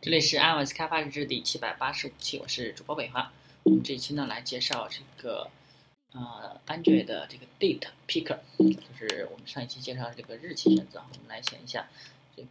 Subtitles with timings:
[0.00, 3.32] 这里是 iOS 开发日志第七百八十五期，我是主播北华。
[3.64, 5.50] 我们这一期呢来介绍这个
[6.12, 11.02] 呃 Android 的这个 Date Picker，就是我们上一期介绍这个日期选择。
[11.12, 11.88] 我们来选一下
[12.36, 12.46] 这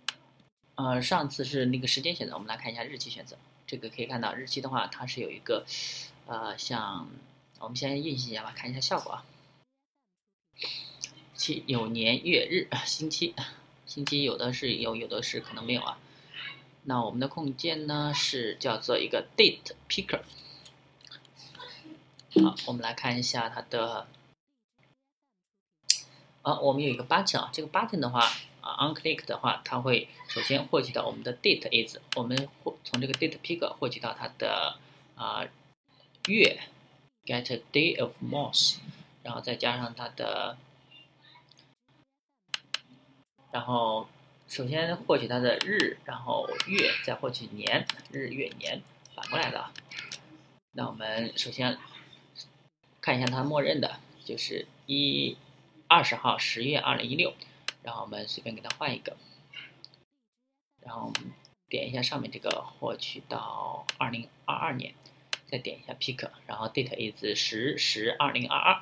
[0.76, 3.38] 呃上次是那个时间选择，我们来看一下日期选择。
[3.66, 5.66] 这个可以看到日期的话，它是有一个
[6.26, 7.10] 呃像
[7.60, 9.26] 我们先运行一下吧，看一下效果啊。
[11.34, 13.34] 期有年月日星期，
[13.86, 15.98] 星期有的是有，有的是可能没有啊。
[16.90, 20.22] 那我们的控件呢是叫做一个 Date Picker。
[22.42, 24.08] 好，我们来看一下它的，
[26.44, 28.22] 啊，我们有一个 button 啊，这个 button 的话
[28.62, 32.48] 啊，on click 的话，它会首先获取到我们的 date is，我们
[32.86, 34.78] 从这个 Date Picker 获取到它的
[35.16, 35.44] 啊
[36.28, 36.62] 月
[37.26, 38.78] ，get day of month，
[39.24, 40.58] 然后再加上它的，
[43.52, 44.08] 然后。
[44.48, 48.82] 首先获取它的日，然后月，再获取年，日月年
[49.14, 49.72] 反过来的。
[50.72, 51.78] 那我们首先
[53.02, 55.38] 看一下它默认的，就是一
[55.88, 57.34] 二十号十月二零一六，
[57.84, 59.18] 然后我们随便给它换一个，
[60.82, 61.32] 然后我们
[61.68, 64.94] 点一下上面这个获取到二零二二年，
[65.52, 68.82] 再点一下 pick，然后 date is 十十二零二二。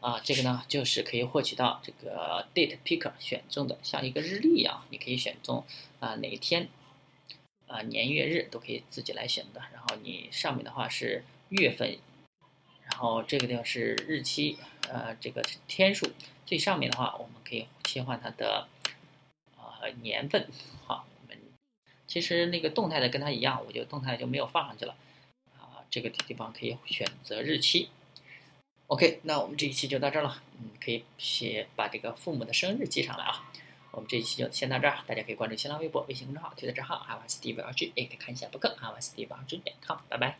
[0.00, 5.62] 啊，这个呢就是可以获取到这个 date picker 选中的，像一个日历一样，你可以选中
[5.98, 6.68] 啊哪一天，
[7.66, 9.60] 啊年月日都可以自己来选的。
[9.74, 11.98] 然后你上面的话是月份，
[12.88, 14.56] 然后这个地方是日期，
[14.88, 16.10] 呃这个天数。
[16.46, 18.68] 最上面的话我们可以切换它的
[19.58, 20.48] 呃年份。
[20.86, 21.38] 好，我们
[22.06, 24.96] 其实那个动态的跟它一样，我就动态就没有放上去了。
[25.58, 27.90] 啊，这个地方可以选择日期。
[28.90, 30.42] OK，那我们这一期就到这儿了。
[30.58, 33.48] 嗯，可以写把这个父母的生日记上来啊。
[33.92, 39.56] 我们这一期就先到这儿，大家可以关注新浪微博、微信公众号、推特账号 i w s t v r g 也可以看一下博客 i w s t v r g
[39.58, 39.98] 点 com。
[40.08, 40.38] 拜拜。